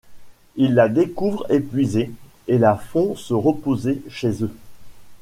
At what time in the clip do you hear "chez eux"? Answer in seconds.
4.09-4.55